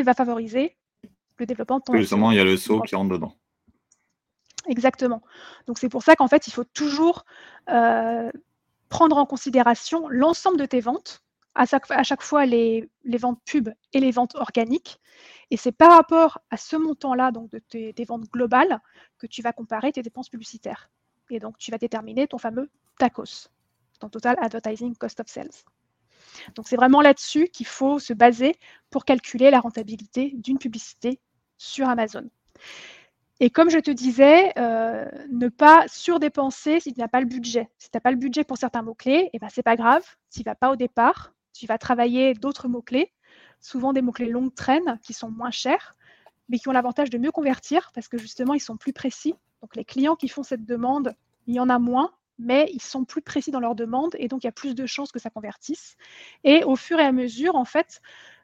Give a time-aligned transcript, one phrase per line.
[0.00, 0.78] va favoriser
[1.36, 3.34] le développement de ton Justement, il y a le saut qui rentre dedans.
[4.66, 5.22] Exactement.
[5.66, 7.24] Donc c'est pour ça qu'en fait, il faut toujours
[7.68, 8.30] euh,
[8.88, 11.22] prendre en considération l'ensemble de tes ventes,
[11.54, 14.98] à chaque, fois les, ventes pub et les ventes organiques.
[15.50, 18.80] Et c'est par rapport à ce montant-là, donc de tes, ventes globales,
[19.18, 20.90] que tu vas comparer tes dépenses publicitaires.
[21.30, 23.48] Et donc tu vas déterminer ton fameux TACOS,
[23.98, 25.50] ton Total Advertising Cost of Sales.
[26.54, 28.56] Donc c'est vraiment là-dessus qu'il faut se baser
[28.92, 31.18] pour calculer la rentabilité d'une publicité
[31.58, 32.30] sur Amazon.
[33.40, 37.68] Et comme je te disais, euh, ne pas surdépenser si tu n'as pas le budget.
[37.78, 40.04] Si tu n'as pas le budget pour certains mots-clés, eh ben, ce n'est pas grave,
[40.30, 43.12] tu n'y vas pas au départ, tu vas travailler d'autres mots-clés,
[43.60, 45.96] souvent des mots-clés longue traîne qui sont moins chers,
[46.48, 49.34] mais qui ont l'avantage de mieux convertir parce que justement, ils sont plus précis.
[49.60, 51.14] Donc les clients qui font cette demande,
[51.48, 54.44] il y en a moins, mais ils sont plus précis dans leur demande et donc
[54.44, 55.96] il y a plus de chances que ça convertisse.
[56.44, 58.00] Et au fur et à mesure, en fait,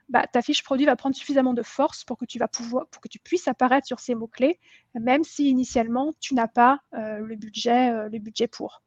[0.08, 2.38] bah, ta fiche produit va prendre suffisamment de force pour que tu,
[3.18, 4.58] puisses apparaître sur ces mots-clés,
[4.94, 8.82] même si initialement tu n'as pas euh, le, budget, euh, le budget pour.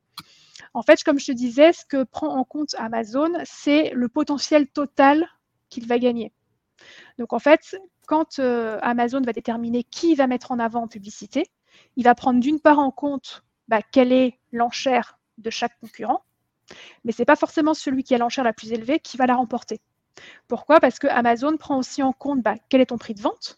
[0.73, 4.67] En fait, comme je te disais, ce que prend en compte Amazon, c'est le potentiel
[4.67, 5.27] total
[5.69, 6.33] qu'il va gagner.
[7.19, 11.45] Donc en fait, quand euh, Amazon va déterminer qui va mettre en avant en publicité,
[11.95, 16.23] il va prendre d'une part en compte bah, quelle est l'enchère de chaque concurrent,
[17.03, 19.35] mais ce n'est pas forcément celui qui a l'enchère la plus élevée qui va la
[19.35, 19.81] remporter.
[20.47, 20.79] Pourquoi?
[20.79, 23.57] Parce que Amazon prend aussi en compte bah, quel est ton prix de vente.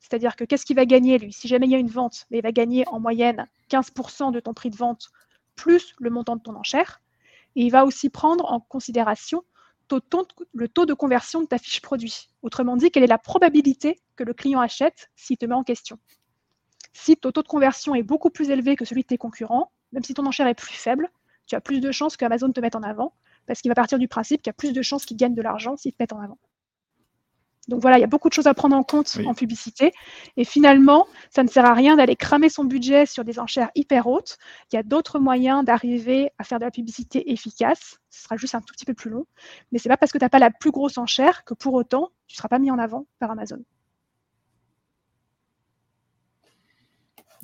[0.00, 1.32] C'est-à-dire que qu'est-ce qu'il va gagner, lui?
[1.32, 4.40] Si jamais il y a une vente, mais il va gagner en moyenne 15% de
[4.40, 5.10] ton prix de vente
[5.54, 7.00] plus le montant de ton enchère.
[7.56, 9.44] Et il va aussi prendre en considération
[10.52, 12.28] le taux de conversion de ta fiche produit.
[12.42, 15.98] Autrement dit, quelle est la probabilité que le client achète s'il te met en question?
[16.92, 20.04] Si ton taux de conversion est beaucoup plus élevé que celui de tes concurrents, même
[20.04, 21.10] si ton enchère est plus faible,
[21.46, 23.14] tu as plus de chances qu'Amazon te mette en avant
[23.48, 25.42] parce qu'il va partir du principe qu'il y a plus de chances qu'il gagne de
[25.42, 26.38] l'argent s'il te met en avant.
[27.68, 29.92] Donc voilà, il y a beaucoup de choses à prendre en compte en publicité.
[30.38, 34.06] Et finalement, ça ne sert à rien d'aller cramer son budget sur des enchères hyper
[34.06, 34.38] hautes.
[34.72, 37.98] Il y a d'autres moyens d'arriver à faire de la publicité efficace.
[38.08, 39.26] Ce sera juste un tout petit peu plus long.
[39.70, 41.74] Mais ce n'est pas parce que tu n'as pas la plus grosse enchère que pour
[41.74, 43.62] autant, tu ne seras pas mis en avant par Amazon.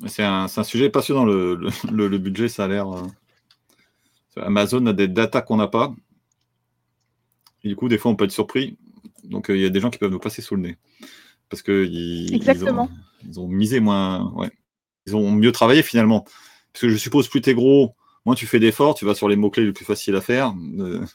[0.07, 1.55] C'est un, sujet passionnant, le,
[1.91, 2.87] le, budget, ça a l'air.
[4.37, 5.93] Euh, Amazon a des datas qu'on n'a pas.
[7.63, 8.77] Et du coup, des fois, on peut être surpris.
[9.23, 10.77] Donc, euh, il y a des gens qui peuvent nous passer sous le nez.
[11.49, 12.89] Parce qu'ils ils ont,
[13.27, 14.31] ils ont, misé moins.
[14.33, 14.51] Ouais.
[15.07, 16.25] Ils ont mieux travaillé finalement.
[16.73, 19.29] Parce que je suppose, plus tu es gros, moins tu fais d'efforts, tu vas sur
[19.29, 20.53] les mots-clés les plus faciles à faire.
[20.79, 21.05] Euh,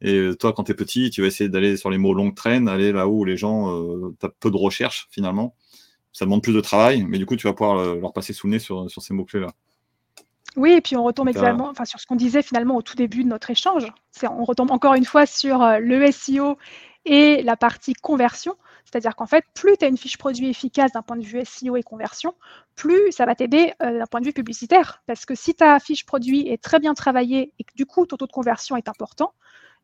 [0.00, 2.68] et toi, quand tu es petit, tu vas essayer d'aller sur les mots longue traîne,
[2.68, 5.54] aller là où les gens, euh, tu as peu de recherche finalement.
[6.12, 8.52] Ça demande plus de travail, mais du coup, tu vas pouvoir leur passer sous le
[8.52, 9.52] nez sur ces mots-clés-là.
[10.56, 13.22] Oui, et puis on retombe également enfin, sur ce qu'on disait finalement au tout début
[13.22, 13.92] de notre échange.
[14.22, 16.56] On retombe encore une fois sur euh, le SEO
[17.04, 18.56] et la partie conversion.
[18.84, 21.76] C'est-à-dire qu'en fait, plus tu as une fiche produit efficace d'un point de vue SEO
[21.76, 22.34] et conversion,
[22.74, 25.02] plus ça va t'aider euh, d'un point de vue publicitaire.
[25.06, 28.16] Parce que si ta fiche produit est très bien travaillée et que du coup ton
[28.16, 29.34] taux de conversion est important,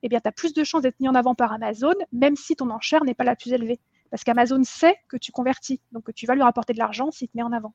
[0.02, 2.56] eh bien, tu as plus de chances d'être mis en avant par Amazon, même si
[2.56, 3.78] ton enchère n'est pas la plus élevée.
[4.10, 7.28] Parce qu'Amazon sait que tu convertis, donc que tu vas lui rapporter de l'argent s'il
[7.28, 7.74] te met en avant.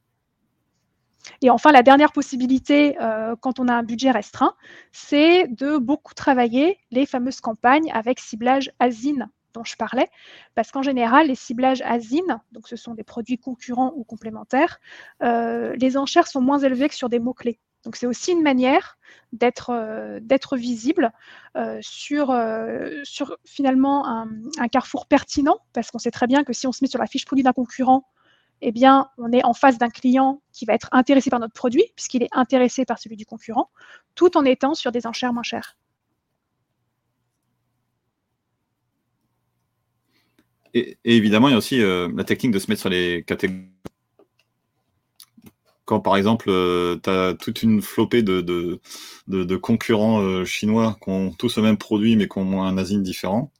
[1.41, 4.53] Et enfin, la dernière possibilité, euh, quand on a un budget restreint,
[4.91, 10.07] c'est de beaucoup travailler les fameuses campagnes avec ciblage ASIN dont je parlais,
[10.55, 14.79] parce qu'en général, les ciblages ASIN, donc ce sont des produits concurrents ou complémentaires,
[15.23, 17.59] euh, les enchères sont moins élevées que sur des mots-clés.
[17.83, 18.97] Donc c'est aussi une manière
[19.31, 20.19] d'être euh,
[20.53, 21.11] visible
[21.81, 22.35] sur,
[23.45, 26.99] finalement un, carrefour pertinent, parce qu'on sait très bien que si on se met sur
[26.99, 28.05] la fiche produit d'un concurrent,
[28.61, 31.83] eh bien, on est en face d'un client qui va être intéressé par notre produit,
[31.95, 33.69] puisqu'il est intéressé par celui du concurrent,
[34.15, 35.77] tout en étant sur des enchères moins chères.
[40.73, 43.67] Et, évidemment, il y a aussi euh, la technique de se mettre sur les catégories.
[45.85, 48.81] Quand, par exemple, euh, tu as toute une flopée de,
[49.61, 53.51] concurrents euh, chinois qui ont tous le même produit, mais qui ont un asine différent,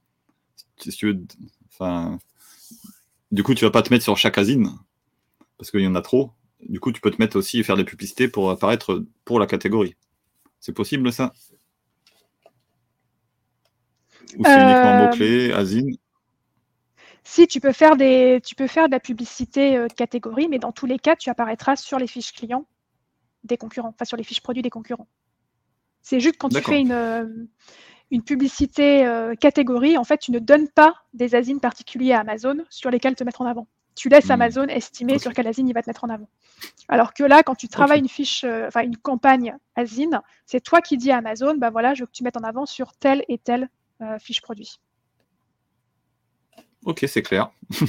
[3.32, 4.78] du coup, tu vas pas te mettre sur chaque asine
[5.58, 6.32] parce qu'il y en a trop.
[6.62, 9.48] Du coup, tu peux te mettre aussi et faire des publicités pour apparaître pour la
[9.48, 9.96] catégorie.
[10.60, 11.34] C'est possible ça?
[14.38, 15.98] Ou c'est uniquement euh, mot-clé, Asine
[17.24, 20.72] Si, tu peux, faire des, tu peux faire de la publicité euh, catégorie, mais dans
[20.72, 22.66] tous les cas, tu apparaîtras sur les fiches clients
[23.44, 25.08] des concurrents, enfin sur les fiches produits des concurrents.
[26.02, 27.26] C'est juste quand tu fais une, euh,
[28.12, 29.06] une publicité
[29.40, 33.24] catégorie, en fait, tu ne donnes pas des asines particuliers à Amazon sur lesquels te
[33.24, 33.68] mettre en avant
[33.98, 34.32] tu laisses hmm.
[34.32, 36.30] Amazon estimer sur quelle asine il va te mettre en avant.
[36.88, 40.82] Alors que là, quand tu travailles une fiche, euh, enfin une campagne asine, c'est toi
[40.82, 43.26] qui dis à Amazon, bah voilà, je veux que tu mettes en avant sur telle
[43.28, 43.70] et telle
[44.02, 44.80] euh, fiche produit.
[46.86, 47.50] Ok, c'est clair.